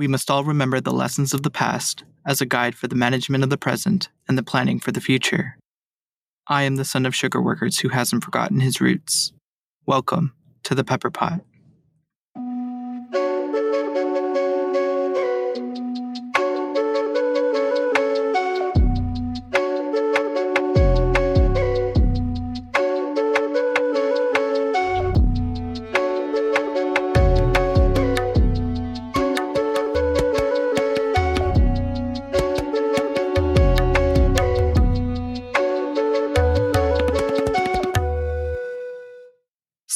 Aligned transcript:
we 0.00 0.08
must 0.08 0.30
all 0.30 0.44
remember 0.44 0.80
the 0.80 0.90
lessons 0.90 1.34
of 1.34 1.42
the 1.42 1.50
past 1.50 2.04
as 2.26 2.40
a 2.40 2.46
guide 2.46 2.74
for 2.74 2.88
the 2.88 2.94
management 2.94 3.44
of 3.44 3.50
the 3.50 3.58
present 3.58 4.08
and 4.26 4.38
the 4.38 4.42
planning 4.42 4.80
for 4.80 4.92
the 4.92 5.00
future. 5.00 5.58
I 6.46 6.62
am 6.62 6.76
the 6.76 6.86
son 6.86 7.04
of 7.04 7.14
sugar 7.14 7.38
workers 7.38 7.80
who 7.80 7.90
hasn't 7.90 8.24
forgotten 8.24 8.60
his 8.60 8.80
roots. 8.80 9.34
Welcome 9.84 10.32
to 10.62 10.74
the 10.74 10.84
Peppa 10.84 11.10
Pot. 11.10 11.42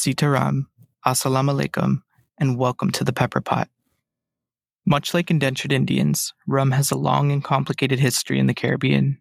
Sitaram, 0.05 0.67
Assalamu 1.03 1.59
alaikum, 1.59 2.03
and 2.37 2.59
welcome 2.59 2.91
to 2.91 3.03
the 3.03 3.11
Peppa 3.11 3.41
Pot. 3.41 3.69
Much 4.85 5.15
like 5.15 5.31
indentured 5.31 5.71
Indians, 5.71 6.31
rum 6.45 6.69
has 6.69 6.91
a 6.91 6.95
long 6.95 7.31
and 7.31 7.43
complicated 7.43 7.97
history 7.97 8.37
in 8.37 8.45
the 8.45 8.53
Caribbean. 8.53 9.17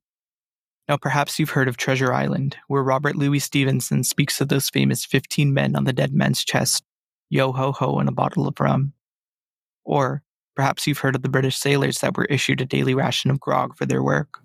Now, 0.86 0.98
perhaps 0.98 1.38
you've 1.38 1.56
heard 1.56 1.68
of 1.68 1.78
Treasure 1.78 2.12
Island, 2.12 2.58
where 2.68 2.82
Robert 2.82 3.16
Louis 3.16 3.38
Stevenson 3.38 4.04
speaks 4.04 4.42
of 4.42 4.48
those 4.48 4.68
famous 4.68 5.06
15 5.06 5.54
men 5.54 5.74
on 5.74 5.84
the 5.84 5.94
dead 5.94 6.12
man's 6.12 6.44
chest, 6.44 6.84
yo 7.30 7.52
ho 7.52 7.72
ho, 7.72 7.98
and 7.98 8.10
a 8.10 8.12
bottle 8.12 8.46
of 8.46 8.60
rum. 8.60 8.92
Or 9.86 10.22
perhaps 10.54 10.86
you've 10.86 10.98
heard 10.98 11.16
of 11.16 11.22
the 11.22 11.30
British 11.30 11.56
sailors 11.56 12.00
that 12.00 12.14
were 12.14 12.26
issued 12.26 12.60
a 12.60 12.66
daily 12.66 12.94
ration 12.94 13.30
of 13.30 13.40
grog 13.40 13.74
for 13.74 13.86
their 13.86 14.02
work. 14.02 14.38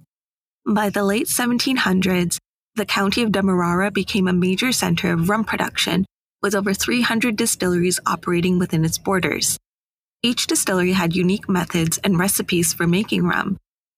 By 0.66 0.90
the 0.90 1.04
late 1.04 1.28
1700s, 1.28 2.38
the 2.76 2.86
county 2.86 3.24
of 3.24 3.34
Demerara 3.34 3.92
became 3.92 4.30
a 4.30 4.32
major 4.32 4.72
center 4.72 5.12
of 5.12 5.28
rum 5.28 5.44
production 5.44 6.06
with 6.42 6.56
over 6.56 6.74
300 6.74 7.36
distilleries 7.36 8.00
operating 8.06 8.60
within 8.60 8.86
its 8.86 8.98
borders. 8.98 9.58
Each 10.22 10.48
distillery 10.48 10.94
had 10.94 11.16
unique 11.16 11.48
methods 11.48 11.98
and 12.04 12.20
recipes 12.20 12.74
for 12.74 12.88
making 12.88 13.26
rum, 13.26 13.58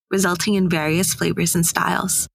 resulting 0.09 0.55
in 0.55 0.69
various 0.69 1.13
flavors 1.13 1.55
and 1.55 1.65
styles. 1.65 2.27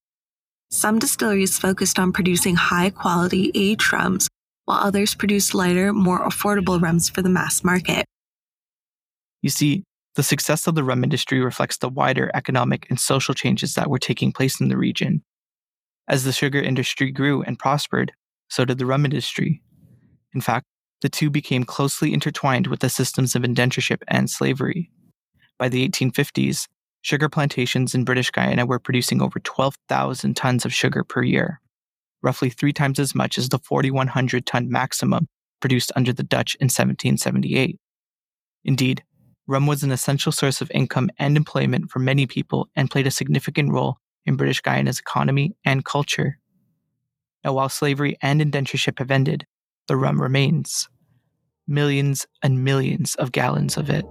Some 0.70 0.98
distilleries 0.98 1.58
focused 1.58 1.98
on 1.98 2.12
producing 2.12 2.56
high 2.56 2.90
quality 2.90 3.52
aged 3.54 3.92
rums, 3.92 4.28
while 4.64 4.78
others 4.78 5.14
produced 5.14 5.54
lighter, 5.54 5.92
more 5.92 6.26
affordable 6.26 6.80
rums 6.80 7.08
for 7.08 7.22
the 7.22 7.28
mass 7.28 7.62
market. 7.62 8.04
You 9.42 9.50
see, 9.50 9.84
the 10.16 10.24
success 10.24 10.66
of 10.66 10.74
the 10.74 10.82
rum 10.82 11.04
industry 11.04 11.40
reflects 11.40 11.76
the 11.76 11.88
wider 11.88 12.30
economic 12.34 12.86
and 12.90 12.98
social 12.98 13.34
changes 13.34 13.74
that 13.74 13.88
were 13.88 13.98
taking 13.98 14.32
place 14.32 14.60
in 14.60 14.68
the 14.68 14.76
region. 14.76 15.22
As 16.08 16.24
the 16.24 16.32
sugar 16.32 16.60
industry 16.60 17.12
grew 17.12 17.42
and 17.42 17.58
prospered, 17.58 18.12
so 18.48 18.64
did 18.64 18.78
the 18.78 18.86
rum 18.86 19.04
industry. 19.04 19.62
In 20.36 20.42
fact, 20.42 20.66
the 21.00 21.08
two 21.08 21.30
became 21.30 21.64
closely 21.64 22.12
intertwined 22.12 22.66
with 22.66 22.80
the 22.80 22.90
systems 22.90 23.34
of 23.34 23.42
indentureship 23.42 24.02
and 24.06 24.28
slavery. 24.28 24.90
By 25.58 25.70
the 25.70 25.88
1850s, 25.88 26.68
sugar 27.00 27.30
plantations 27.30 27.94
in 27.94 28.04
British 28.04 28.30
Guiana 28.30 28.66
were 28.66 28.78
producing 28.78 29.22
over 29.22 29.40
12,000 29.40 30.36
tons 30.36 30.66
of 30.66 30.74
sugar 30.74 31.04
per 31.04 31.22
year, 31.22 31.62
roughly 32.22 32.50
three 32.50 32.74
times 32.74 32.98
as 32.98 33.14
much 33.14 33.38
as 33.38 33.48
the 33.48 33.58
4,100 33.58 34.44
ton 34.44 34.68
maximum 34.68 35.26
produced 35.60 35.90
under 35.96 36.12
the 36.12 36.22
Dutch 36.22 36.54
in 36.56 36.66
1778. 36.66 37.78
Indeed, 38.62 39.04
rum 39.46 39.66
was 39.66 39.82
an 39.82 39.90
essential 39.90 40.32
source 40.32 40.60
of 40.60 40.70
income 40.74 41.08
and 41.18 41.38
employment 41.38 41.90
for 41.90 41.98
many 41.98 42.26
people 42.26 42.68
and 42.76 42.90
played 42.90 43.06
a 43.06 43.10
significant 43.10 43.72
role 43.72 43.96
in 44.26 44.36
British 44.36 44.60
Guiana's 44.60 44.98
economy 44.98 45.56
and 45.64 45.82
culture. 45.82 46.38
Now, 47.42 47.54
while 47.54 47.70
slavery 47.70 48.18
and 48.20 48.42
indentureship 48.42 48.98
have 48.98 49.10
ended, 49.10 49.46
the 49.86 49.96
rum 49.96 50.20
remains. 50.20 50.88
Millions 51.68 52.26
and 52.42 52.64
millions 52.64 53.14
of 53.16 53.32
gallons 53.32 53.76
of 53.76 53.90
it. 53.90 54.04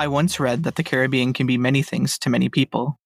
I 0.00 0.06
once 0.06 0.38
read 0.38 0.62
that 0.62 0.76
the 0.76 0.84
Caribbean 0.84 1.32
can 1.32 1.48
be 1.48 1.58
many 1.58 1.82
things 1.82 2.20
to 2.20 2.30
many 2.30 2.48
people. 2.48 3.00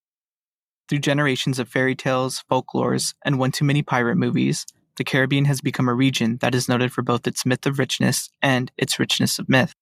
Through 0.90 0.98
generations 0.98 1.58
of 1.58 1.70
fairy 1.70 1.94
tales, 1.94 2.44
folklores, 2.50 3.14
and 3.24 3.38
one 3.38 3.50
too 3.50 3.64
many 3.64 3.82
pirate 3.82 4.16
movies, 4.16 4.66
the 4.98 5.04
Caribbean 5.04 5.46
has 5.46 5.62
become 5.62 5.88
a 5.88 5.94
region 5.94 6.36
that 6.42 6.54
is 6.54 6.68
noted 6.68 6.92
for 6.92 7.00
both 7.00 7.26
its 7.26 7.46
myth 7.46 7.64
of 7.64 7.78
richness 7.78 8.28
and 8.42 8.70
its 8.76 8.98
richness 8.98 9.38
of 9.38 9.48
myth. 9.48 9.72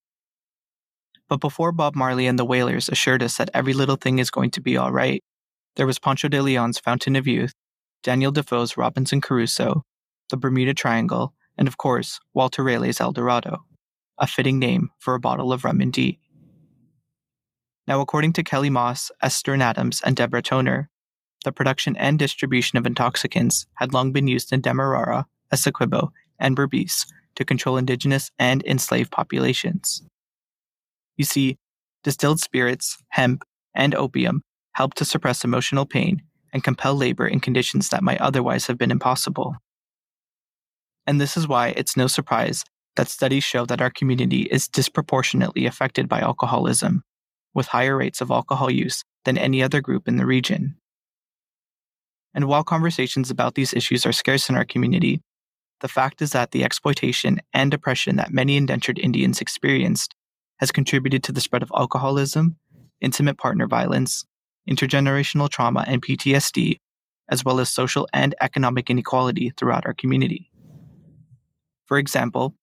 But 1.28 1.40
before 1.40 1.72
Bob 1.72 1.96
Marley 1.96 2.28
and 2.28 2.38
the 2.38 2.44
Wailers 2.44 2.88
assured 2.88 3.24
us 3.24 3.38
that 3.38 3.50
every 3.52 3.72
little 3.72 3.96
thing 3.96 4.20
is 4.20 4.30
going 4.30 4.52
to 4.52 4.60
be 4.60 4.76
all 4.76 4.92
right, 4.92 5.20
there 5.74 5.88
was 5.88 5.98
Ponce 5.98 6.22
de 6.22 6.40
Leon's 6.40 6.78
Fountain 6.78 7.16
of 7.16 7.26
Youth, 7.26 7.54
Daniel 8.04 8.30
Defoe's 8.30 8.76
Robinson 8.76 9.20
Crusoe, 9.20 9.82
the 10.28 10.36
Bermuda 10.36 10.74
Triangle, 10.74 11.34
and 11.58 11.66
of 11.66 11.76
course, 11.76 12.20
Walter 12.34 12.62
Raleigh's 12.62 13.00
El 13.00 13.10
Dorado, 13.10 13.64
a 14.16 14.28
fitting 14.28 14.60
name 14.60 14.90
for 15.00 15.16
a 15.16 15.20
bottle 15.20 15.52
of 15.52 15.64
rum 15.64 15.80
indeed. 15.80 16.16
Now, 17.90 18.00
according 18.00 18.34
to 18.34 18.44
Kelly 18.44 18.70
Moss, 18.70 19.10
Esther 19.20 19.56
Adams, 19.56 20.00
and 20.04 20.14
Deborah 20.14 20.42
Toner, 20.42 20.88
the 21.44 21.50
production 21.50 21.96
and 21.96 22.20
distribution 22.20 22.78
of 22.78 22.86
intoxicants 22.86 23.66
had 23.78 23.92
long 23.92 24.12
been 24.12 24.28
used 24.28 24.52
in 24.52 24.60
Demerara, 24.60 25.26
Essequibo, 25.52 26.10
and 26.38 26.56
Berbice 26.56 27.04
to 27.34 27.44
control 27.44 27.76
indigenous 27.76 28.30
and 28.38 28.64
enslaved 28.64 29.10
populations. 29.10 30.02
You 31.16 31.24
see, 31.24 31.58
distilled 32.04 32.38
spirits, 32.38 32.96
hemp, 33.08 33.42
and 33.74 33.96
opium 33.96 34.42
help 34.74 34.94
to 34.94 35.04
suppress 35.04 35.42
emotional 35.42 35.84
pain 35.84 36.22
and 36.52 36.62
compel 36.62 36.94
labor 36.94 37.26
in 37.26 37.40
conditions 37.40 37.88
that 37.88 38.04
might 38.04 38.20
otherwise 38.20 38.68
have 38.68 38.78
been 38.78 38.92
impossible. 38.92 39.56
And 41.08 41.20
this 41.20 41.36
is 41.36 41.48
why 41.48 41.74
it's 41.76 41.96
no 41.96 42.06
surprise 42.06 42.62
that 42.94 43.08
studies 43.08 43.42
show 43.42 43.66
that 43.66 43.80
our 43.80 43.90
community 43.90 44.42
is 44.42 44.68
disproportionately 44.68 45.66
affected 45.66 46.08
by 46.08 46.20
alcoholism 46.20 47.02
with 47.54 47.68
higher 47.68 47.96
rates 47.96 48.20
of 48.20 48.30
alcohol 48.30 48.70
use 48.70 49.02
than 49.24 49.38
any 49.38 49.62
other 49.62 49.80
group 49.80 50.08
in 50.08 50.16
the 50.16 50.26
region. 50.26 50.76
And 52.34 52.46
while 52.46 52.64
conversations 52.64 53.30
about 53.30 53.54
these 53.54 53.74
issues 53.74 54.06
are 54.06 54.12
scarce 54.12 54.48
in 54.48 54.54
our 54.54 54.64
community, 54.64 55.20
the 55.80 55.88
fact 55.88 56.22
is 56.22 56.30
that 56.30 56.52
the 56.52 56.62
exploitation 56.62 57.40
and 57.52 57.72
oppression 57.74 58.16
that 58.16 58.32
many 58.32 58.56
indentured 58.56 58.98
Indians 58.98 59.40
experienced 59.40 60.14
has 60.58 60.70
contributed 60.70 61.22
to 61.24 61.32
the 61.32 61.40
spread 61.40 61.62
of 61.62 61.72
alcoholism, 61.74 62.56
intimate 63.00 63.38
partner 63.38 63.66
violence, 63.66 64.24
intergenerational 64.68 65.48
trauma 65.48 65.84
and 65.86 66.02
PTSD, 66.02 66.78
as 67.30 67.44
well 67.44 67.60
as 67.60 67.70
social 67.70 68.08
and 68.12 68.34
economic 68.40 68.90
inequality 68.90 69.52
throughout 69.56 69.86
our 69.86 69.94
community. 69.94 70.50
For 71.86 71.98
example, 71.98 72.54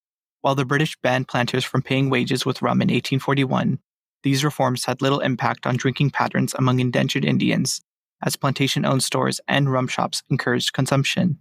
while 0.41 0.55
the 0.55 0.65
British 0.65 0.95
banned 1.01 1.27
planters 1.27 1.65
from 1.65 1.81
paying 1.81 2.09
wages 2.09 2.45
with 2.45 2.61
rum 2.61 2.81
in 2.81 2.87
1841, 2.87 3.79
these 4.23 4.43
reforms 4.43 4.85
had 4.85 5.01
little 5.01 5.19
impact 5.19 5.65
on 5.65 5.77
drinking 5.77 6.11
patterns 6.11 6.53
among 6.55 6.79
indentured 6.79 7.25
Indians, 7.25 7.81
as 8.23 8.35
plantation 8.35 8.85
owned 8.85 9.03
stores 9.03 9.39
and 9.47 9.71
rum 9.71 9.87
shops 9.87 10.23
encouraged 10.29 10.73
consumption. 10.73 11.39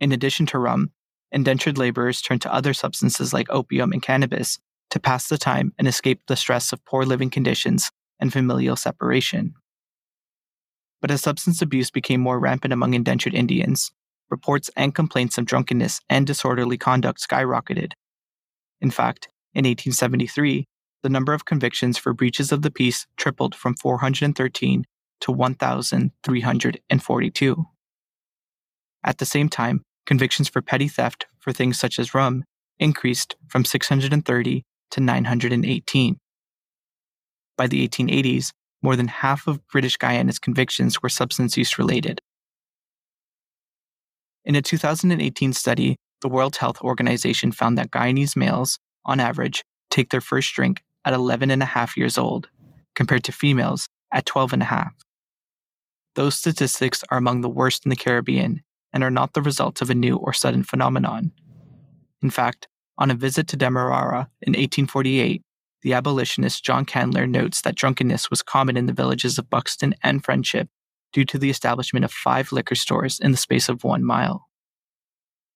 In 0.00 0.12
addition 0.12 0.46
to 0.46 0.58
rum, 0.58 0.90
indentured 1.32 1.78
laborers 1.78 2.22
turned 2.22 2.42
to 2.42 2.52
other 2.52 2.72
substances 2.74 3.32
like 3.32 3.50
opium 3.50 3.92
and 3.92 4.02
cannabis 4.02 4.58
to 4.90 5.00
pass 5.00 5.28
the 5.28 5.38
time 5.38 5.72
and 5.78 5.86
escape 5.86 6.20
the 6.26 6.36
stress 6.36 6.72
of 6.72 6.84
poor 6.84 7.04
living 7.04 7.30
conditions 7.30 7.90
and 8.20 8.32
familial 8.32 8.76
separation. 8.76 9.54
But 11.00 11.10
as 11.10 11.22
substance 11.22 11.62
abuse 11.62 11.90
became 11.90 12.20
more 12.20 12.40
rampant 12.40 12.72
among 12.72 12.94
indentured 12.94 13.34
Indians, 13.34 13.92
reports 14.30 14.70
and 14.76 14.94
complaints 14.94 15.38
of 15.38 15.44
drunkenness 15.44 16.00
and 16.08 16.26
disorderly 16.26 16.76
conduct 16.76 17.20
skyrocketed. 17.26 17.92
In 18.80 18.90
fact, 18.90 19.28
in 19.54 19.64
1873, 19.64 20.66
the 21.02 21.08
number 21.08 21.32
of 21.32 21.44
convictions 21.44 21.98
for 21.98 22.12
breaches 22.12 22.52
of 22.52 22.62
the 22.62 22.70
peace 22.70 23.06
tripled 23.16 23.54
from 23.54 23.74
413 23.74 24.84
to 25.20 25.32
1,342. 25.32 27.66
At 29.04 29.18
the 29.18 29.26
same 29.26 29.48
time, 29.48 29.82
convictions 30.06 30.48
for 30.48 30.62
petty 30.62 30.88
theft 30.88 31.26
for 31.38 31.52
things 31.52 31.78
such 31.78 31.98
as 31.98 32.14
rum 32.14 32.44
increased 32.78 33.36
from 33.48 33.64
630 33.64 34.64
to 34.90 35.00
918. 35.00 36.18
By 37.56 37.66
the 37.66 37.88
1880s, 37.88 38.52
more 38.82 38.96
than 38.96 39.08
half 39.08 39.46
of 39.46 39.66
British 39.68 39.96
Guyana's 39.96 40.38
convictions 40.38 41.02
were 41.02 41.08
substance 41.08 41.56
use 41.56 41.78
related. 41.78 42.20
In 44.44 44.54
a 44.54 44.62
2018 44.62 45.52
study, 45.52 45.96
the 46.20 46.28
World 46.28 46.56
Health 46.56 46.80
Organization 46.80 47.52
found 47.52 47.76
that 47.76 47.90
Guyanese 47.90 48.36
males, 48.36 48.78
on 49.04 49.20
average, 49.20 49.64
take 49.90 50.10
their 50.10 50.20
first 50.20 50.54
drink 50.54 50.82
at 51.08 51.14
11 51.14 51.50
and 51.50 51.62
a 51.62 51.66
half 51.66 51.96
years 51.96 52.18
old, 52.18 52.50
compared 52.94 53.24
to 53.24 53.32
females 53.32 53.88
at 54.12 54.26
12 54.26 54.52
and 54.52 54.62
a 54.62 54.66
half. 54.66 54.92
Those 56.16 56.36
statistics 56.36 57.02
are 57.10 57.16
among 57.16 57.40
the 57.40 57.48
worst 57.48 57.86
in 57.86 57.88
the 57.90 57.96
Caribbean 57.96 58.62
and 58.92 59.02
are 59.02 59.10
not 59.10 59.32
the 59.32 59.40
result 59.40 59.80
of 59.80 59.88
a 59.88 59.94
new 59.94 60.16
or 60.16 60.34
sudden 60.34 60.64
phenomenon. 60.64 61.32
In 62.22 62.28
fact, 62.28 62.68
on 62.98 63.10
a 63.10 63.14
visit 63.14 63.48
to 63.48 63.56
Demerara 63.56 64.28
in 64.42 64.50
1848, 64.50 65.42
the 65.80 65.94
abolitionist 65.94 66.62
John 66.62 66.84
Candler 66.84 67.26
notes 67.26 67.62
that 67.62 67.74
drunkenness 67.74 68.28
was 68.28 68.42
common 68.42 68.76
in 68.76 68.84
the 68.84 68.92
villages 68.92 69.38
of 69.38 69.48
Buxton 69.48 69.94
and 70.02 70.22
Friendship 70.22 70.68
due 71.14 71.24
to 71.24 71.38
the 71.38 71.48
establishment 71.48 72.04
of 72.04 72.12
five 72.12 72.52
liquor 72.52 72.74
stores 72.74 73.18
in 73.18 73.30
the 73.30 73.38
space 73.38 73.70
of 73.70 73.82
one 73.82 74.04
mile. 74.04 74.46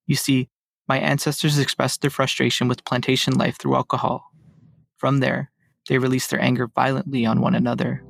You 0.06 0.16
see, 0.16 0.48
my 0.88 0.98
ancestors 0.98 1.58
expressed 1.58 2.00
their 2.00 2.10
frustration 2.10 2.68
with 2.68 2.86
plantation 2.86 3.34
life 3.34 3.58
through 3.58 3.74
alcohol. 3.74 4.31
From 5.02 5.18
there, 5.18 5.50
they 5.88 5.98
released 5.98 6.30
their 6.30 6.40
anger 6.40 6.68
violently 6.68 7.26
on 7.26 7.40
one 7.40 7.56
another. 7.56 8.04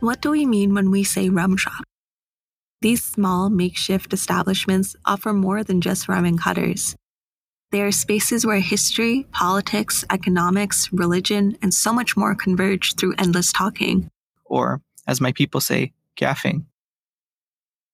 What 0.00 0.22
do 0.22 0.30
we 0.30 0.46
mean 0.46 0.72
when 0.72 0.90
we 0.90 1.04
say 1.04 1.28
rum 1.28 1.58
shop? 1.58 1.84
These 2.80 3.04
small, 3.04 3.50
makeshift 3.50 4.14
establishments 4.14 4.96
offer 5.04 5.34
more 5.34 5.62
than 5.62 5.82
just 5.82 6.08
rum 6.08 6.24
and 6.24 6.40
cutters. 6.40 6.96
They 7.70 7.82
are 7.82 7.92
spaces 7.92 8.46
where 8.46 8.60
history, 8.60 9.26
politics, 9.30 10.02
economics, 10.10 10.90
religion, 10.90 11.58
and 11.60 11.74
so 11.74 11.92
much 11.92 12.16
more 12.16 12.34
converge 12.34 12.94
through 12.94 13.14
endless 13.18 13.52
talking. 13.52 14.08
Or, 14.46 14.80
as 15.06 15.20
my 15.20 15.32
people 15.32 15.60
say, 15.60 15.92
gaffing. 16.16 16.64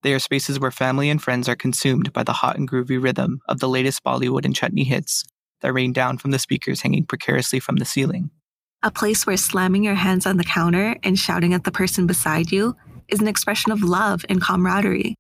They 0.05 0.15
are 0.15 0.21
spaces 0.21 0.61
where 0.61 0.71
family 0.71 1.11
and 1.11 1.21
friends 1.21 1.49
are 1.49 1.57
consumed 1.57 2.13
by 2.13 2.23
the 2.23 2.35
hot 2.35 2.57
and 2.57 2.71
groovy 2.71 3.03
rhythm 3.03 3.41
of 3.49 3.59
the 3.59 3.69
latest 3.69 4.05
Bollywood 4.05 4.45
and 4.45 4.55
chutney 4.55 4.85
hits 4.85 5.25
that 5.61 5.73
rain 5.73 5.93
down 5.93 6.19
from 6.19 6.31
the 6.31 6.39
speakers 6.39 6.83
hanging 6.83 7.05
precariously 7.05 7.59
from 7.59 7.77
the 7.77 7.85
ceiling. 7.85 8.31
A 8.87 8.91
place 8.93 9.27
where 9.27 9.37
slamming 9.37 9.83
your 9.83 9.97
hands 9.97 10.27
on 10.27 10.37
the 10.37 10.45
counter 10.45 10.95
and 11.03 11.19
shouting 11.19 11.53
at 11.55 11.65
the 11.65 11.73
person 11.73 12.07
beside 12.07 12.53
you 12.53 12.77
is 13.09 13.21
an 13.21 13.27
expression 13.27 13.73
of 13.73 13.83
love 13.83 14.25
and 14.29 14.41
camaraderie. 14.41 15.17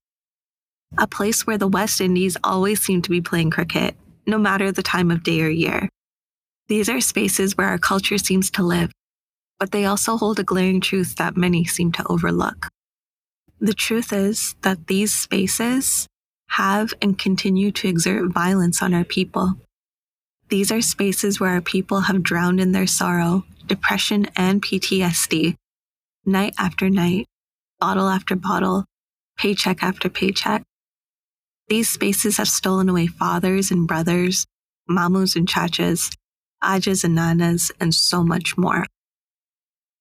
A 0.98 1.08
place 1.08 1.48
where 1.48 1.58
the 1.58 1.66
West 1.66 2.00
Indies 2.00 2.36
always 2.44 2.80
seem 2.80 3.02
to 3.02 3.10
be 3.10 3.20
playing 3.20 3.50
cricket, 3.50 3.96
no 4.24 4.38
matter 4.38 4.70
the 4.70 4.84
time 4.84 5.10
of 5.10 5.24
day 5.24 5.42
or 5.42 5.48
year. 5.48 5.88
These 6.68 6.88
are 6.88 7.00
spaces 7.00 7.56
where 7.56 7.66
our 7.66 7.76
culture 7.76 8.18
seems 8.18 8.52
to 8.52 8.62
live, 8.62 8.92
but 9.58 9.72
they 9.72 9.84
also 9.84 10.16
hold 10.16 10.38
a 10.38 10.44
glaring 10.44 10.80
truth 10.80 11.16
that 11.16 11.36
many 11.36 11.64
seem 11.64 11.90
to 11.90 12.06
overlook. 12.08 12.68
The 13.58 13.74
truth 13.74 14.12
is 14.12 14.54
that 14.62 14.86
these 14.86 15.12
spaces 15.12 16.06
have 16.50 16.94
and 17.02 17.18
continue 17.18 17.72
to 17.72 17.88
exert 17.88 18.32
violence 18.32 18.80
on 18.80 18.94
our 18.94 19.02
people. 19.02 19.56
These 20.48 20.70
are 20.70 20.80
spaces 20.80 21.40
where 21.40 21.50
our 21.50 21.60
people 21.60 22.02
have 22.02 22.22
drowned 22.22 22.60
in 22.60 22.70
their 22.70 22.86
sorrow, 22.86 23.44
depression, 23.66 24.28
and 24.36 24.62
PTSD, 24.62 25.56
night 26.24 26.54
after 26.56 26.88
night, 26.88 27.26
bottle 27.80 28.08
after 28.08 28.36
bottle, 28.36 28.84
paycheck 29.36 29.82
after 29.82 30.08
paycheck. 30.08 30.62
These 31.68 31.88
spaces 31.88 32.36
have 32.36 32.46
stolen 32.46 32.88
away 32.88 33.08
fathers 33.08 33.72
and 33.72 33.88
brothers, 33.88 34.46
mamus 34.88 35.34
and 35.34 35.48
chachas, 35.48 36.14
ajas 36.62 37.02
and 37.02 37.16
nanas, 37.16 37.72
and 37.80 37.92
so 37.92 38.22
much 38.22 38.56
more. 38.56 38.86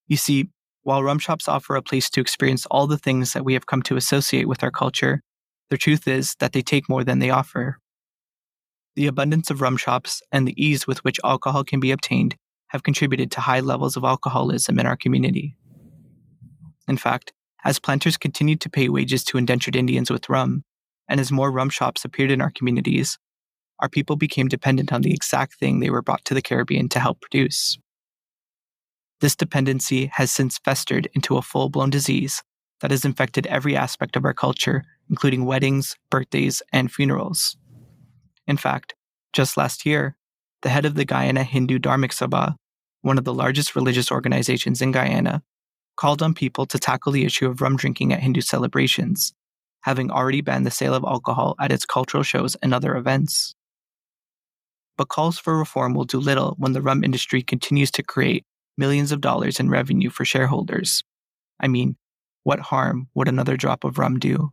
You 0.07 0.17
see, 0.17 0.49
while 0.83 1.03
rum 1.03 1.17
shops 1.17 1.47
offer 1.47 1.75
a 1.75 1.81
place 1.81 2.07
to 2.11 2.21
experience 2.21 2.67
all 2.67 2.85
the 2.85 2.99
things 2.99 3.33
that 3.33 3.43
we 3.43 3.53
have 3.53 3.65
come 3.65 3.81
to 3.83 3.95
associate 3.95 4.47
with 4.47 4.61
our 4.61 4.69
culture, 4.69 5.21
the 5.71 5.77
truth 5.77 6.07
is 6.07 6.35
that 6.39 6.53
they 6.53 6.61
take 6.61 6.87
more 6.87 7.03
than 7.03 7.17
they 7.17 7.31
offer. 7.31 7.79
The 8.95 9.07
abundance 9.07 9.49
of 9.51 9.61
rum 9.61 9.77
shops 9.77 10.21
and 10.31 10.47
the 10.47 10.63
ease 10.63 10.87
with 10.87 11.03
which 11.03 11.19
alcohol 11.23 11.63
can 11.63 11.79
be 11.79 11.91
obtained 11.91 12.35
have 12.67 12.83
contributed 12.83 13.29
to 13.31 13.41
high 13.41 13.59
levels 13.59 13.97
of 13.97 14.03
alcoholism 14.03 14.79
in 14.79 14.85
our 14.85 14.95
community. 14.95 15.57
In 16.87 16.97
fact, 16.97 17.33
as 17.65 17.79
planters 17.79 18.15
continued 18.15 18.61
to 18.61 18.69
pay 18.69 18.89
wages 18.89 19.23
to 19.25 19.37
indentured 19.37 19.75
Indians 19.75 20.09
with 20.09 20.29
rum, 20.29 20.63
and 21.09 21.19
as 21.19 21.31
more 21.31 21.51
rum 21.51 21.69
shops 21.69 22.05
appeared 22.05 22.31
in 22.31 22.41
our 22.41 22.51
communities, 22.51 23.17
our 23.79 23.89
people 23.89 24.15
became 24.15 24.47
dependent 24.47 24.93
on 24.93 25.01
the 25.01 25.13
exact 25.13 25.59
thing 25.59 25.79
they 25.79 25.89
were 25.89 26.01
brought 26.01 26.23
to 26.25 26.33
the 26.33 26.41
Caribbean 26.41 26.87
to 26.89 26.99
help 26.99 27.19
produce. 27.21 27.77
This 29.19 29.35
dependency 29.35 30.07
has 30.13 30.31
since 30.31 30.57
festered 30.59 31.09
into 31.13 31.37
a 31.37 31.41
full 31.41 31.69
blown 31.69 31.89
disease 31.89 32.43
that 32.81 32.91
has 32.91 33.03
infected 33.03 33.47
every 33.47 33.75
aspect 33.75 34.15
of 34.15 34.25
our 34.25 34.33
culture, 34.33 34.83
including 35.09 35.45
weddings, 35.45 35.95
birthdays, 36.09 36.61
and 36.71 36.91
funerals. 36.91 37.57
In 38.47 38.57
fact, 38.57 38.95
just 39.33 39.57
last 39.57 39.85
year, 39.85 40.15
the 40.61 40.69
head 40.69 40.85
of 40.85 40.95
the 40.95 41.05
Guyana 41.05 41.43
Hindu 41.43 41.79
Dharmic 41.79 42.11
Sabha, 42.11 42.55
one 43.01 43.17
of 43.17 43.23
the 43.23 43.33
largest 43.33 43.75
religious 43.75 44.11
organizations 44.11 44.81
in 44.81 44.91
Guyana, 44.91 45.43
called 45.95 46.21
on 46.21 46.33
people 46.33 46.65
to 46.65 46.79
tackle 46.79 47.11
the 47.11 47.25
issue 47.25 47.47
of 47.47 47.61
rum 47.61 47.75
drinking 47.75 48.13
at 48.13 48.19
Hindu 48.19 48.41
celebrations, 48.41 49.33
having 49.81 50.11
already 50.11 50.41
banned 50.41 50.65
the 50.65 50.71
sale 50.71 50.93
of 50.93 51.03
alcohol 51.03 51.55
at 51.59 51.71
its 51.71 51.85
cultural 51.85 52.23
shows 52.23 52.55
and 52.55 52.73
other 52.73 52.95
events. 52.95 53.55
But 54.97 55.09
calls 55.09 55.37
for 55.37 55.57
reform 55.57 55.93
will 55.93 56.05
do 56.05 56.19
little 56.19 56.55
when 56.57 56.73
the 56.73 56.81
rum 56.81 57.03
industry 57.03 57.41
continues 57.41 57.91
to 57.91 58.03
create 58.03 58.45
millions 58.77 59.11
of 59.11 59.21
dollars 59.21 59.59
in 59.59 59.69
revenue 59.69 60.09
for 60.09 60.25
shareholders. 60.25 61.03
I 61.59 61.67
mean, 61.67 61.95
what 62.43 62.59
harm 62.59 63.07
would 63.13 63.27
another 63.27 63.57
drop 63.57 63.83
of 63.83 63.97
rum 63.97 64.19
do? 64.19 64.51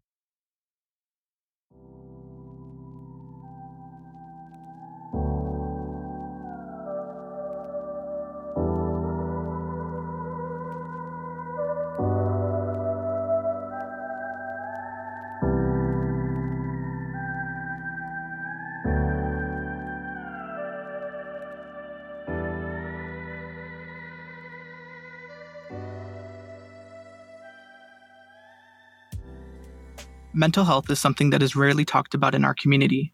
Mental 30.35 30.65
health 30.65 30.89
is 30.89 30.99
something 30.99 31.29
that 31.31 31.43
is 31.43 31.55
rarely 31.55 31.85
talked 31.85 32.15
about 32.15 32.35
in 32.35 32.43
our 32.43 32.55
community. 32.55 33.13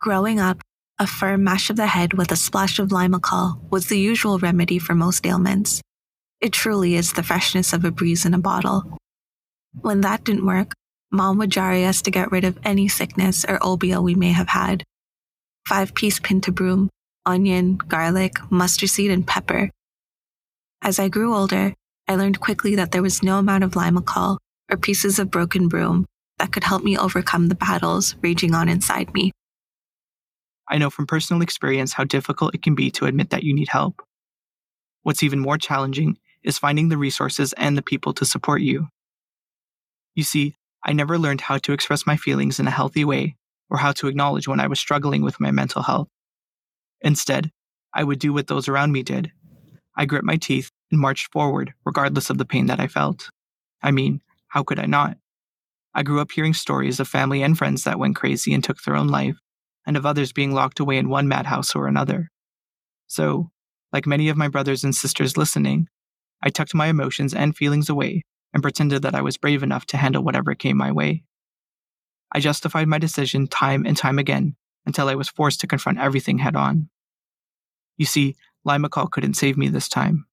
Growing 0.00 0.38
up, 0.38 0.60
a 1.00 1.06
firm 1.06 1.42
mash 1.42 1.68
of 1.68 1.74
the 1.74 1.88
head 1.88 2.14
with 2.14 2.30
a 2.30 2.36
splash 2.36 2.78
of 2.78 2.90
Limacol 2.90 3.58
was 3.72 3.88
the 3.88 3.98
usual 3.98 4.38
remedy 4.38 4.78
for 4.78 4.94
most 4.94 5.26
ailments. 5.26 5.82
It 6.40 6.52
truly 6.52 6.94
is 6.94 7.12
the 7.12 7.24
freshness 7.24 7.72
of 7.72 7.84
a 7.84 7.90
breeze 7.90 8.24
in 8.24 8.34
a 8.34 8.38
bottle. 8.38 8.98
When 9.80 10.02
that 10.02 10.22
didn't 10.22 10.46
work, 10.46 10.72
mom 11.10 11.38
would 11.38 11.50
jarry 11.50 11.84
us 11.84 12.00
to 12.02 12.12
get 12.12 12.30
rid 12.30 12.44
of 12.44 12.58
any 12.62 12.86
sickness 12.86 13.44
or 13.44 13.58
obeah 13.60 14.00
we 14.00 14.14
may 14.14 14.30
have 14.30 14.48
had. 14.48 14.84
Five 15.66 15.92
piece 15.92 16.20
pinta 16.20 16.52
broom, 16.52 16.88
onion, 17.26 17.78
garlic, 17.78 18.34
mustard 18.48 18.90
seed, 18.90 19.10
and 19.10 19.26
pepper. 19.26 19.70
As 20.82 21.00
I 21.00 21.08
grew 21.08 21.34
older, 21.34 21.74
I 22.06 22.14
learned 22.14 22.38
quickly 22.38 22.76
that 22.76 22.92
there 22.92 23.02
was 23.02 23.24
no 23.24 23.38
amount 23.38 23.64
of 23.64 23.72
Limacol 23.72 24.38
or 24.70 24.76
pieces 24.76 25.18
of 25.18 25.32
broken 25.32 25.66
broom 25.66 26.06
that 26.38 26.52
could 26.52 26.64
help 26.64 26.82
me 26.82 26.96
overcome 26.96 27.48
the 27.48 27.54
battles 27.54 28.16
raging 28.22 28.54
on 28.54 28.68
inside 28.68 29.12
me. 29.14 29.32
I 30.68 30.78
know 30.78 30.90
from 30.90 31.06
personal 31.06 31.42
experience 31.42 31.92
how 31.92 32.04
difficult 32.04 32.54
it 32.54 32.62
can 32.62 32.74
be 32.74 32.90
to 32.92 33.06
admit 33.06 33.30
that 33.30 33.44
you 33.44 33.54
need 33.54 33.68
help. 33.68 34.02
What's 35.02 35.22
even 35.22 35.38
more 35.38 35.58
challenging 35.58 36.18
is 36.42 36.58
finding 36.58 36.88
the 36.88 36.96
resources 36.96 37.52
and 37.54 37.76
the 37.76 37.82
people 37.82 38.12
to 38.14 38.24
support 38.24 38.62
you. 38.62 38.88
You 40.14 40.22
see, 40.22 40.56
I 40.84 40.92
never 40.92 41.18
learned 41.18 41.42
how 41.42 41.58
to 41.58 41.72
express 41.72 42.06
my 42.06 42.16
feelings 42.16 42.60
in 42.60 42.66
a 42.66 42.70
healthy 42.72 43.04
way 43.04 43.36
or 43.70 43.78
how 43.78 43.92
to 43.92 44.08
acknowledge 44.08 44.46
when 44.48 44.60
I 44.60 44.66
was 44.66 44.78
struggling 44.78 45.22
with 45.22 45.40
my 45.40 45.50
mental 45.50 45.82
health. 45.82 46.08
Instead, 47.00 47.50
I 47.92 48.04
would 48.04 48.18
do 48.18 48.32
what 48.32 48.46
those 48.46 48.68
around 48.68 48.92
me 48.92 49.02
did. 49.02 49.32
I 49.96 50.06
grit 50.06 50.24
my 50.24 50.36
teeth 50.36 50.70
and 50.90 51.00
marched 51.00 51.32
forward, 51.32 51.74
regardless 51.84 52.30
of 52.30 52.38
the 52.38 52.44
pain 52.44 52.66
that 52.66 52.80
I 52.80 52.88
felt. 52.88 53.30
I 53.82 53.90
mean, 53.90 54.22
how 54.48 54.62
could 54.62 54.78
I 54.78 54.86
not? 54.86 55.16
I 55.94 56.02
grew 56.02 56.20
up 56.20 56.32
hearing 56.32 56.54
stories 56.54 56.98
of 56.98 57.08
family 57.08 57.42
and 57.42 57.56
friends 57.56 57.84
that 57.84 57.98
went 57.98 58.16
crazy 58.16 58.52
and 58.52 58.64
took 58.64 58.82
their 58.82 58.96
own 58.96 59.08
life, 59.08 59.36
and 59.86 59.96
of 59.96 60.04
others 60.04 60.32
being 60.32 60.52
locked 60.52 60.80
away 60.80 60.98
in 60.98 61.08
one 61.08 61.28
madhouse 61.28 61.74
or 61.74 61.86
another. 61.86 62.30
So, 63.06 63.50
like 63.92 64.06
many 64.06 64.28
of 64.28 64.36
my 64.36 64.48
brothers 64.48 64.82
and 64.82 64.94
sisters 64.94 65.36
listening, 65.36 65.88
I 66.42 66.50
tucked 66.50 66.74
my 66.74 66.88
emotions 66.88 67.32
and 67.32 67.56
feelings 67.56 67.88
away 67.88 68.22
and 68.52 68.62
pretended 68.62 69.02
that 69.02 69.14
I 69.14 69.22
was 69.22 69.36
brave 69.36 69.62
enough 69.62 69.86
to 69.86 69.96
handle 69.96 70.24
whatever 70.24 70.54
came 70.54 70.76
my 70.76 70.90
way. 70.90 71.22
I 72.32 72.40
justified 72.40 72.88
my 72.88 72.98
decision 72.98 73.46
time 73.46 73.86
and 73.86 73.96
time 73.96 74.18
again 74.18 74.56
until 74.86 75.08
I 75.08 75.14
was 75.14 75.28
forced 75.28 75.60
to 75.60 75.68
confront 75.68 76.00
everything 76.00 76.38
head 76.38 76.56
on. 76.56 76.88
You 77.96 78.06
see, 78.06 78.34
Limacol 78.66 79.10
couldn't 79.10 79.34
save 79.34 79.56
me 79.56 79.68
this 79.68 79.88
time. 79.88 80.26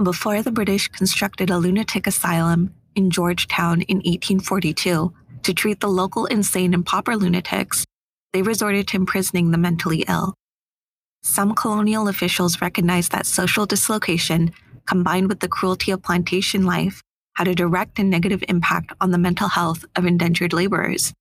Before 0.00 0.42
the 0.42 0.52
British 0.52 0.88
constructed 0.88 1.50
a 1.50 1.58
lunatic 1.58 2.06
asylum 2.06 2.74
in 2.96 3.10
Georgetown 3.10 3.82
in 3.82 3.98
1842 3.98 5.12
to 5.42 5.54
treat 5.54 5.78
the 5.80 5.88
local 5.88 6.26
insane 6.26 6.74
and 6.74 6.84
pauper 6.84 7.16
lunatics, 7.16 7.84
they 8.32 8.42
resorted 8.42 8.88
to 8.88 8.96
imprisoning 8.96 9.52
the 9.52 9.58
mentally 9.58 10.04
ill. 10.08 10.34
Some 11.22 11.54
colonial 11.54 12.08
officials 12.08 12.60
recognized 12.60 13.12
that 13.12 13.26
social 13.26 13.66
dislocation, 13.66 14.52
combined 14.86 15.28
with 15.28 15.40
the 15.40 15.48
cruelty 15.48 15.90
of 15.92 16.02
plantation 16.02 16.64
life, 16.64 17.02
had 17.36 17.48
a 17.48 17.54
direct 17.54 17.98
and 17.98 18.08
negative 18.10 18.42
impact 18.48 18.92
on 19.00 19.10
the 19.10 19.18
mental 19.18 19.48
health 19.48 19.84
of 19.94 20.06
indentured 20.06 20.52
laborers. 20.52 21.12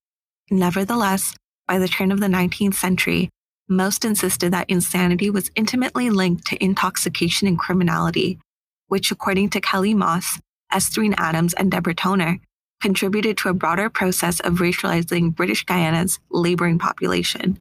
Nevertheless, 0.49 1.35
by 1.67 1.77
the 1.77 1.87
turn 1.87 2.11
of 2.11 2.19
the 2.19 2.27
19th 2.27 2.75
century, 2.75 3.29
most 3.67 4.05
insisted 4.05 4.53
that 4.53 4.69
insanity 4.69 5.29
was 5.29 5.51
intimately 5.55 6.09
linked 6.09 6.45
to 6.47 6.63
intoxication 6.63 7.47
and 7.47 7.57
criminality, 7.57 8.39
which, 8.87 9.11
according 9.11 9.49
to 9.49 9.61
Kelly 9.61 9.93
Moss, 9.93 10.39
Estherine 10.71 11.15
Adams, 11.17 11.53
and 11.53 11.71
Deborah 11.71 11.95
Toner, 11.95 12.39
contributed 12.81 13.37
to 13.37 13.49
a 13.49 13.53
broader 13.53 13.89
process 13.89 14.39
of 14.41 14.55
racializing 14.55 15.35
British 15.35 15.65
Guyana's 15.65 16.19
laboring 16.29 16.77
population 16.79 17.59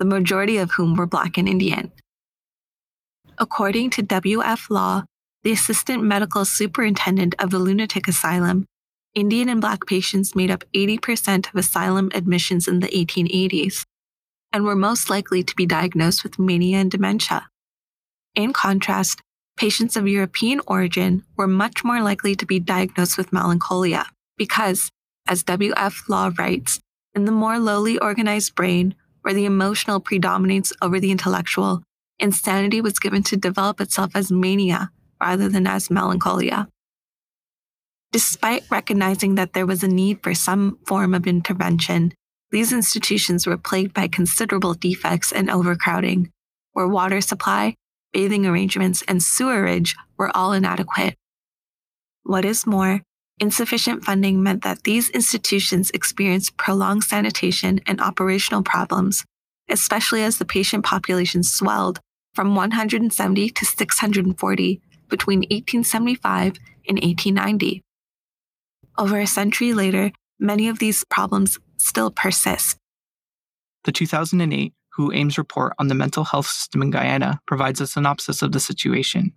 the 0.00 0.06
majority 0.06 0.56
of 0.56 0.72
whom 0.72 0.96
were 0.96 1.06
Black 1.06 1.36
and 1.36 1.46
Indian. 1.46 1.92
According 3.38 3.90
to 3.90 4.02
W.F. 4.02 4.70
Law, 4.70 5.04
the 5.44 5.52
assistant 5.52 6.02
medical 6.02 6.44
superintendent 6.46 7.34
of 7.38 7.50
the 7.50 7.58
lunatic 7.58 8.08
asylum, 8.08 8.64
Indian 9.14 9.50
and 9.50 9.60
Black 9.60 9.86
patients 9.86 10.34
made 10.34 10.50
up 10.50 10.64
80% 10.74 11.48
of 11.48 11.54
asylum 11.54 12.10
admissions 12.14 12.66
in 12.66 12.80
the 12.80 12.88
1880s 12.88 13.84
and 14.52 14.64
were 14.64 14.74
most 14.74 15.10
likely 15.10 15.42
to 15.42 15.54
be 15.54 15.66
diagnosed 15.66 16.22
with 16.22 16.38
mania 16.38 16.78
and 16.78 16.90
dementia. 16.90 17.48
In 18.34 18.54
contrast, 18.54 19.20
patients 19.60 19.94
of 19.94 20.08
European 20.08 20.58
origin 20.66 21.22
were 21.36 21.46
much 21.46 21.84
more 21.84 22.00
likely 22.00 22.34
to 22.34 22.46
be 22.46 22.58
diagnosed 22.58 23.18
with 23.18 23.30
melancholia 23.30 24.06
because, 24.38 24.88
as 25.28 25.42
W.F. 25.42 26.04
Law 26.08 26.30
writes, 26.38 26.80
in 27.14 27.26
the 27.26 27.30
more 27.42 27.58
lowly 27.58 27.98
organized 27.98 28.54
brain, 28.54 28.94
where 29.20 29.34
the 29.34 29.44
emotional 29.44 30.00
predominates 30.00 30.72
over 30.80 30.98
the 30.98 31.10
intellectual, 31.10 31.82
insanity 32.18 32.80
was 32.80 32.98
given 32.98 33.22
to 33.22 33.36
develop 33.36 33.82
itself 33.82 34.12
as 34.14 34.32
mania 34.32 34.90
rather 35.20 35.46
than 35.46 35.66
as 35.66 35.90
melancholia. 35.90 36.66
Despite 38.12 38.64
recognizing 38.70 39.34
that 39.34 39.52
there 39.52 39.66
was 39.66 39.82
a 39.82 39.88
need 39.88 40.22
for 40.22 40.32
some 40.32 40.78
form 40.86 41.12
of 41.12 41.26
intervention, 41.26 42.14
these 42.50 42.72
institutions 42.72 43.46
were 43.46 43.58
plagued 43.58 43.92
by 43.92 44.08
considerable 44.08 44.72
defects 44.72 45.32
and 45.32 45.50
overcrowding, 45.50 46.30
where 46.72 46.88
water 46.88 47.20
supply, 47.20 47.74
bathing 48.12 48.46
arrangements, 48.46 49.02
and 49.08 49.22
sewerage 49.22 49.96
were 50.16 50.34
all 50.36 50.52
inadequate. 50.52 51.16
What 52.22 52.44
is 52.44 52.66
more, 52.66 53.02
Insufficient 53.40 54.04
funding 54.04 54.42
meant 54.42 54.62
that 54.64 54.82
these 54.82 55.08
institutions 55.08 55.90
experienced 55.92 56.58
prolonged 56.58 57.04
sanitation 57.04 57.80
and 57.86 57.98
operational 57.98 58.62
problems, 58.62 59.24
especially 59.70 60.22
as 60.22 60.36
the 60.36 60.44
patient 60.44 60.84
population 60.84 61.42
swelled 61.42 62.00
from 62.34 62.54
170 62.54 63.48
to 63.48 63.64
640 63.64 64.80
between 65.08 65.38
1875 65.38 66.58
and 66.86 66.98
1890. 67.00 67.80
Over 68.98 69.20
a 69.20 69.26
century 69.26 69.72
later, 69.72 70.12
many 70.38 70.68
of 70.68 70.78
these 70.78 71.02
problems 71.04 71.58
still 71.78 72.10
persist. 72.10 72.76
The 73.84 73.92
2008 73.92 74.74
WHO 75.00 75.12
AIMS 75.12 75.38
report 75.38 75.72
on 75.78 75.88
the 75.88 75.94
mental 75.94 76.24
health 76.24 76.46
system 76.46 76.82
in 76.82 76.90
Guyana 76.90 77.40
provides 77.46 77.80
a 77.80 77.86
synopsis 77.86 78.42
of 78.42 78.52
the 78.52 78.60
situation. 78.60 79.32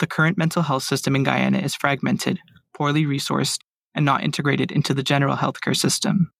The 0.00 0.08
current 0.08 0.36
mental 0.36 0.62
health 0.62 0.82
system 0.82 1.14
in 1.14 1.22
Guyana 1.22 1.58
is 1.58 1.76
fragmented, 1.76 2.40
poorly 2.76 3.04
resourced, 3.04 3.60
and 3.94 4.04
not 4.04 4.24
integrated 4.24 4.72
into 4.72 4.92
the 4.92 5.04
general 5.04 5.36
healthcare 5.36 5.76
system. 5.76 6.32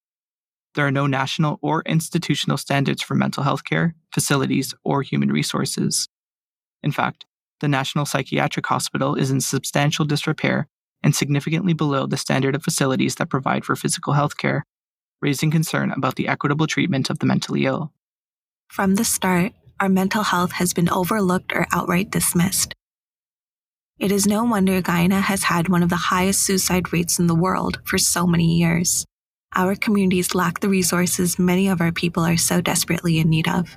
There 0.75 0.87
are 0.87 0.90
no 0.90 1.07
national 1.07 1.59
or 1.62 1.83
institutional 1.83 2.57
standards 2.57 3.02
for 3.02 3.14
mental 3.14 3.45
health 3.45 3.62
care, 3.64 3.95
facilities, 4.12 4.75
or 4.85 5.02
human 5.02 5.31
resources. 5.31 6.09
In 6.83 6.90
fact, 6.90 7.26
the 7.61 7.69
National 7.69 8.07
Psychiatric 8.07 8.66
Hospital 8.66 9.14
is 9.14 9.31
in 9.31 9.40
substantial 9.40 10.04
disrepair 10.04 10.66
and 11.04 11.14
significantly 11.14 11.75
below 11.75 12.07
the 12.07 12.16
standard 12.16 12.57
of 12.57 12.64
facilities 12.64 13.16
that 13.16 13.31
provide 13.31 13.64
for 13.64 13.76
physical 13.76 14.14
health 14.14 14.37
care, 14.37 14.64
raising 15.23 15.50
concern 15.50 15.93
about 15.93 16.17
the 16.17 16.29
equitable 16.29 16.67
treatment 16.67 17.09
of 17.09 17.21
the 17.21 17.26
mentally 17.26 17.64
ill. 17.64 17.93
From 18.69 18.97
the 18.97 19.05
start, 19.05 19.52
our 19.81 19.88
mental 19.88 20.23
health 20.23 20.52
has 20.52 20.75
been 20.75 20.91
overlooked 20.91 21.52
or 21.55 21.67
outright 21.73 22.11
dismissed. 22.11 22.75
It 23.99 24.11
is 24.11 24.26
no 24.26 24.45
wonder 24.45 24.81
Guyana 24.83 25.21
has 25.21 25.45
had 25.45 25.69
one 25.69 25.83
of 25.83 25.88
the 25.88 25.97
highest 25.97 26.43
suicide 26.43 26.93
rates 26.93 27.19
in 27.19 27.29
the 27.29 27.35
world 27.35 27.81
for 27.85 27.99
so 27.99 28.26
many 28.26 28.57
years. 28.57 29.07
Our 29.55 29.76
communities 29.76 30.35
lack 30.35 30.61
the 30.61 30.69
resources 30.69 31.38
many 31.38 31.69
of 31.69 31.81
our 31.81 31.93
people 31.93 32.25
are 32.25 32.37
so 32.37 32.61
desperately 32.61 33.19
in 33.19 33.31
need 33.31 33.49
of. 33.49 33.76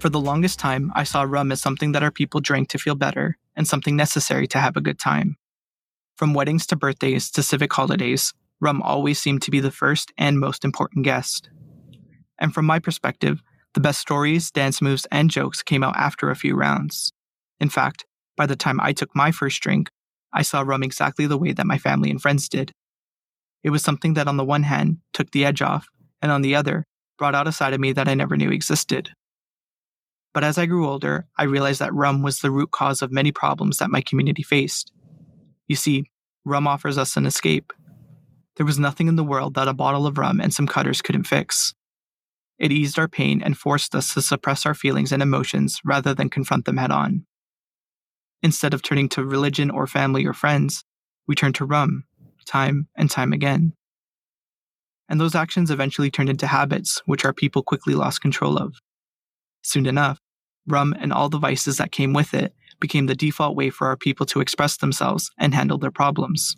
For 0.00 0.08
the 0.08 0.18
longest 0.18 0.58
time, 0.58 0.90
I 0.94 1.04
saw 1.04 1.22
rum 1.22 1.52
as 1.52 1.60
something 1.60 1.92
that 1.92 2.02
our 2.02 2.10
people 2.10 2.40
drank 2.40 2.70
to 2.70 2.78
feel 2.78 2.94
better 2.94 3.36
and 3.54 3.68
something 3.68 3.96
necessary 3.96 4.46
to 4.46 4.58
have 4.58 4.74
a 4.74 4.80
good 4.80 4.98
time. 4.98 5.36
From 6.16 6.32
weddings 6.32 6.64
to 6.68 6.76
birthdays 6.76 7.30
to 7.32 7.42
civic 7.42 7.70
holidays, 7.70 8.32
rum 8.60 8.80
always 8.80 9.20
seemed 9.20 9.42
to 9.42 9.50
be 9.50 9.60
the 9.60 9.70
first 9.70 10.10
and 10.16 10.40
most 10.40 10.64
important 10.64 11.04
guest. 11.04 11.50
And 12.38 12.54
from 12.54 12.64
my 12.64 12.78
perspective, 12.78 13.42
the 13.74 13.80
best 13.80 14.00
stories, 14.00 14.50
dance 14.50 14.80
moves, 14.80 15.06
and 15.12 15.28
jokes 15.30 15.62
came 15.62 15.84
out 15.84 15.96
after 15.98 16.30
a 16.30 16.36
few 16.36 16.56
rounds. 16.56 17.12
In 17.60 17.68
fact, 17.68 18.06
by 18.38 18.46
the 18.46 18.56
time 18.56 18.80
I 18.80 18.94
took 18.94 19.14
my 19.14 19.30
first 19.30 19.60
drink, 19.60 19.90
I 20.32 20.40
saw 20.40 20.62
rum 20.62 20.82
exactly 20.82 21.26
the 21.26 21.36
way 21.36 21.52
that 21.52 21.66
my 21.66 21.76
family 21.76 22.10
and 22.10 22.22
friends 22.22 22.48
did. 22.48 22.72
It 23.62 23.68
was 23.68 23.82
something 23.82 24.14
that, 24.14 24.28
on 24.28 24.38
the 24.38 24.46
one 24.46 24.62
hand, 24.62 25.00
took 25.12 25.30
the 25.32 25.44
edge 25.44 25.60
off, 25.60 25.88
and 26.22 26.32
on 26.32 26.40
the 26.40 26.54
other, 26.54 26.86
brought 27.18 27.34
out 27.34 27.46
a 27.46 27.52
side 27.52 27.74
of 27.74 27.80
me 27.80 27.92
that 27.92 28.08
I 28.08 28.14
never 28.14 28.38
knew 28.38 28.50
existed. 28.50 29.10
But 30.32 30.44
as 30.44 30.58
I 30.58 30.66
grew 30.66 30.88
older, 30.88 31.26
I 31.36 31.44
realized 31.44 31.80
that 31.80 31.94
rum 31.94 32.22
was 32.22 32.40
the 32.40 32.50
root 32.50 32.70
cause 32.70 33.02
of 33.02 33.10
many 33.10 33.32
problems 33.32 33.78
that 33.78 33.90
my 33.90 34.00
community 34.00 34.42
faced. 34.42 34.92
You 35.66 35.76
see, 35.76 36.04
rum 36.44 36.66
offers 36.66 36.98
us 36.98 37.16
an 37.16 37.26
escape. 37.26 37.72
There 38.56 38.66
was 38.66 38.78
nothing 38.78 39.08
in 39.08 39.16
the 39.16 39.24
world 39.24 39.54
that 39.54 39.68
a 39.68 39.74
bottle 39.74 40.06
of 40.06 40.18
rum 40.18 40.40
and 40.40 40.52
some 40.52 40.66
cutters 40.66 41.02
couldn't 41.02 41.24
fix. 41.24 41.74
It 42.58 42.72
eased 42.72 42.98
our 42.98 43.08
pain 43.08 43.42
and 43.42 43.56
forced 43.56 43.94
us 43.94 44.12
to 44.14 44.22
suppress 44.22 44.66
our 44.66 44.74
feelings 44.74 45.12
and 45.12 45.22
emotions 45.22 45.80
rather 45.84 46.14
than 46.14 46.28
confront 46.28 46.66
them 46.66 46.76
head 46.76 46.90
on. 46.92 47.24
Instead 48.42 48.74
of 48.74 48.82
turning 48.82 49.08
to 49.10 49.24
religion 49.24 49.70
or 49.70 49.86
family 49.86 50.26
or 50.26 50.32
friends, 50.32 50.84
we 51.26 51.34
turned 51.34 51.54
to 51.56 51.64
rum, 51.64 52.04
time 52.46 52.88
and 52.96 53.10
time 53.10 53.32
again. 53.32 53.72
And 55.08 55.20
those 55.20 55.34
actions 55.34 55.70
eventually 55.70 56.10
turned 56.10 56.28
into 56.28 56.46
habits, 56.46 57.02
which 57.06 57.24
our 57.24 57.32
people 57.32 57.62
quickly 57.62 57.94
lost 57.94 58.20
control 58.20 58.56
of. 58.56 58.74
Soon 59.70 59.86
enough, 59.86 60.18
rum 60.66 60.96
and 60.98 61.12
all 61.12 61.28
the 61.28 61.38
vices 61.38 61.76
that 61.76 61.92
came 61.92 62.12
with 62.12 62.34
it 62.34 62.52
became 62.80 63.06
the 63.06 63.14
default 63.14 63.54
way 63.54 63.70
for 63.70 63.86
our 63.86 63.96
people 63.96 64.26
to 64.26 64.40
express 64.40 64.76
themselves 64.76 65.30
and 65.38 65.54
handle 65.54 65.78
their 65.78 65.92
problems. 65.92 66.56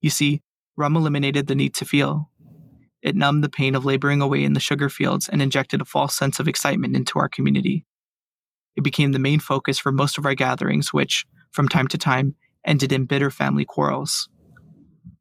You 0.00 0.10
see, 0.10 0.40
rum 0.76 0.94
eliminated 0.94 1.48
the 1.48 1.56
need 1.56 1.74
to 1.74 1.84
feel. 1.84 2.30
It 3.02 3.16
numbed 3.16 3.42
the 3.42 3.48
pain 3.48 3.74
of 3.74 3.84
laboring 3.84 4.20
away 4.20 4.44
in 4.44 4.52
the 4.52 4.60
sugar 4.60 4.88
fields 4.88 5.28
and 5.28 5.42
injected 5.42 5.80
a 5.80 5.84
false 5.84 6.14
sense 6.14 6.38
of 6.38 6.46
excitement 6.46 6.94
into 6.94 7.18
our 7.18 7.28
community. 7.28 7.84
It 8.76 8.84
became 8.84 9.10
the 9.10 9.18
main 9.18 9.40
focus 9.40 9.80
for 9.80 9.90
most 9.90 10.16
of 10.16 10.24
our 10.24 10.36
gatherings, 10.36 10.92
which, 10.92 11.26
from 11.50 11.66
time 11.66 11.88
to 11.88 11.98
time, 11.98 12.36
ended 12.64 12.92
in 12.92 13.06
bitter 13.06 13.32
family 13.32 13.64
quarrels. 13.64 14.28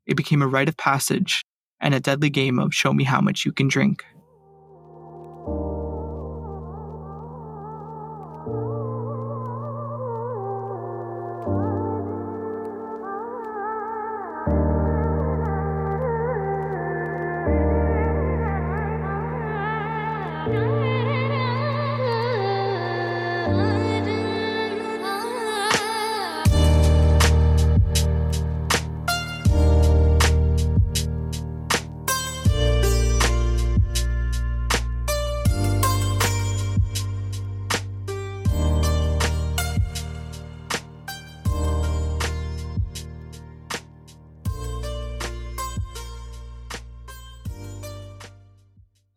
It 0.05 0.17
became 0.17 0.43
a 0.43 0.47
rite 0.47 0.69
of 0.69 0.77
passage 0.77 1.41
and 1.79 1.95
a 1.95 1.99
deadly 1.99 2.29
game 2.29 2.59
of 2.59 2.75
show 2.75 2.93
me 2.93 3.05
how 3.05 3.21
much 3.21 3.43
you 3.43 3.51
can 3.51 3.69
drink. 3.69 4.05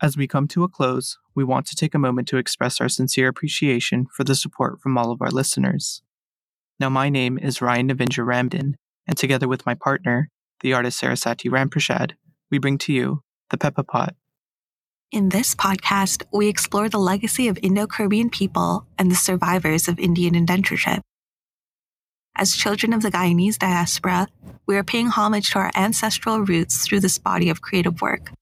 As 0.04 0.18
we 0.18 0.26
come 0.26 0.46
to 0.48 0.64
a 0.64 0.68
close, 0.68 1.16
we 1.34 1.44
want 1.44 1.64
to 1.64 1.74
take 1.74 1.94
a 1.94 1.98
moment 1.98 2.28
to 2.28 2.36
express 2.36 2.78
our 2.78 2.90
sincere 2.90 3.26
appreciation 3.26 4.04
for 4.14 4.22
the 4.22 4.34
support 4.34 4.78
from 4.82 4.98
all 4.98 5.10
of 5.10 5.22
our 5.22 5.30
listeners. 5.30 6.02
Now, 6.78 6.90
my 6.90 7.08
name 7.08 7.38
is 7.38 7.62
Ryan 7.62 7.88
Navinja 7.88 8.22
Ramdin, 8.22 8.74
and 9.06 9.16
together 9.16 9.48
with 9.48 9.64
my 9.64 9.72
partner, 9.72 10.28
the 10.60 10.74
artist 10.74 10.98
Sara-Sati 10.98 11.48
Ramprashad, 11.48 12.16
we 12.50 12.58
bring 12.58 12.76
to 12.80 12.92
you 12.92 13.22
the 13.48 13.56
Peppa 13.56 13.82
Pot. 13.82 14.14
In 15.10 15.30
this 15.30 15.54
podcast, 15.54 16.24
we 16.30 16.48
explore 16.48 16.90
the 16.90 16.98
legacy 16.98 17.48
of 17.48 17.58
Indo 17.62 17.86
Caribbean 17.86 18.28
people 18.28 18.86
and 18.98 19.10
the 19.10 19.16
survivors 19.16 19.88
of 19.88 19.98
Indian 19.98 20.34
indentureship. 20.34 21.00
As 22.36 22.54
children 22.54 22.92
of 22.92 23.00
the 23.00 23.10
Guyanese 23.10 23.56
diaspora, 23.56 24.28
we 24.66 24.76
are 24.76 24.84
paying 24.84 25.06
homage 25.06 25.52
to 25.52 25.60
our 25.60 25.70
ancestral 25.74 26.40
roots 26.40 26.84
through 26.84 27.00
this 27.00 27.16
body 27.16 27.48
of 27.48 27.62
creative 27.62 28.02
work. 28.02 28.32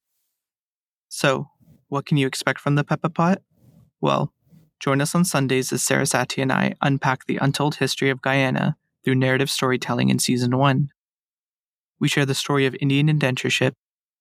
So, 1.09 1.50
what 1.92 2.06
can 2.06 2.16
you 2.16 2.26
expect 2.26 2.58
from 2.58 2.75
the 2.75 2.84
Peppa 2.84 3.11
Pot? 3.11 3.42
Well, 4.00 4.32
join 4.80 5.02
us 5.02 5.14
on 5.14 5.26
Sundays 5.26 5.75
as 5.75 5.82
Sarah 5.82 6.06
Sara-Sati 6.06 6.40
and 6.40 6.50
I 6.50 6.72
unpack 6.80 7.26
the 7.26 7.37
untold 7.37 7.75
history 7.75 8.08
of 8.08 8.22
Guyana 8.22 8.78
through 9.04 9.16
narrative 9.16 9.50
storytelling 9.50 10.08
in 10.08 10.18
Season 10.18 10.56
1. 10.56 10.88
We 12.00 12.08
share 12.08 12.25
the 12.25 12.34
story 12.34 12.64
of 12.64 12.75
Indian 12.80 13.08
indentureship, 13.08 13.72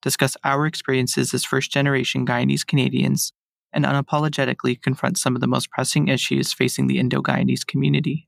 discuss 0.01 0.35
our 0.43 0.65
experiences 0.65 1.33
as 1.33 1.45
first 1.45 1.71
generation 1.71 2.25
Guyanese 2.25 2.67
Canadians, 2.67 3.31
and 3.71 3.85
unapologetically 3.85 4.81
confront 4.81 5.17
some 5.17 5.33
of 5.33 5.39
the 5.39 5.47
most 5.47 5.71
pressing 5.71 6.09
issues 6.09 6.51
facing 6.51 6.87
the 6.87 6.99
Indo 6.99 7.21
Guyanese 7.21 7.65
community. 7.65 8.27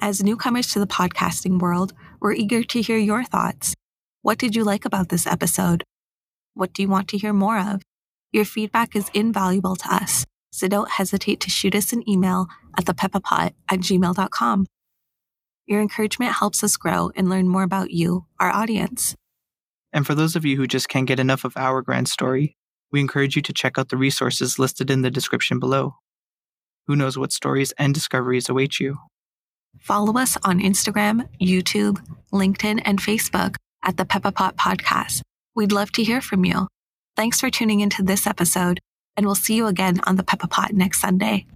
As 0.00 0.22
newcomers 0.22 0.68
to 0.68 0.78
the 0.78 0.86
podcasting 0.86 1.60
world, 1.60 1.92
we're 2.18 2.32
eager 2.32 2.62
to 2.62 2.80
hear 2.80 2.96
your 2.96 3.24
thoughts. 3.24 3.74
What 4.22 4.38
did 4.38 4.56
you 4.56 4.64
like 4.64 4.86
about 4.86 5.10
this 5.10 5.26
episode? 5.26 5.84
What 6.54 6.72
do 6.72 6.80
you 6.80 6.88
want 6.88 7.08
to 7.08 7.18
hear 7.18 7.34
more 7.34 7.58
of? 7.58 7.82
Your 8.34 8.44
feedback 8.44 8.96
is 8.96 9.12
invaluable 9.14 9.76
to 9.76 9.94
us, 9.94 10.26
so 10.50 10.66
don't 10.66 10.90
hesitate 10.90 11.38
to 11.42 11.50
shoot 11.50 11.72
us 11.76 11.92
an 11.92 12.02
email 12.10 12.48
at 12.76 12.84
thepeppapot 12.84 13.52
at 13.70 13.78
gmail.com. 13.78 14.66
Your 15.66 15.80
encouragement 15.80 16.32
helps 16.32 16.64
us 16.64 16.76
grow 16.76 17.12
and 17.14 17.28
learn 17.28 17.46
more 17.46 17.62
about 17.62 17.92
you, 17.92 18.26
our 18.40 18.50
audience. 18.50 19.14
And 19.92 20.04
for 20.04 20.16
those 20.16 20.34
of 20.34 20.44
you 20.44 20.56
who 20.56 20.66
just 20.66 20.88
can't 20.88 21.06
get 21.06 21.20
enough 21.20 21.44
of 21.44 21.56
our 21.56 21.80
grand 21.80 22.08
story, 22.08 22.56
we 22.90 22.98
encourage 22.98 23.36
you 23.36 23.42
to 23.42 23.52
check 23.52 23.78
out 23.78 23.90
the 23.90 23.96
resources 23.96 24.58
listed 24.58 24.90
in 24.90 25.02
the 25.02 25.12
description 25.12 25.60
below. 25.60 25.94
Who 26.88 26.96
knows 26.96 27.16
what 27.16 27.30
stories 27.30 27.72
and 27.78 27.94
discoveries 27.94 28.48
await 28.48 28.80
you? 28.80 28.98
Follow 29.78 30.18
us 30.18 30.36
on 30.42 30.58
Instagram, 30.58 31.28
YouTube, 31.40 32.04
LinkedIn, 32.32 32.82
and 32.84 33.00
Facebook 33.00 33.54
at 33.84 33.96
the 33.96 34.04
Peppa 34.04 34.32
Pot 34.32 34.56
Podcast. 34.56 35.20
We'd 35.54 35.70
love 35.70 35.92
to 35.92 36.02
hear 36.02 36.20
from 36.20 36.44
you. 36.44 36.66
Thanks 37.16 37.40
for 37.40 37.48
tuning 37.48 37.78
into 37.80 38.02
this 38.02 38.26
episode, 38.26 38.80
and 39.16 39.24
we'll 39.24 39.36
see 39.36 39.54
you 39.54 39.68
again 39.68 40.00
on 40.04 40.16
the 40.16 40.24
Peppa 40.24 40.48
Pot 40.48 40.72
next 40.72 41.00
Sunday. 41.00 41.46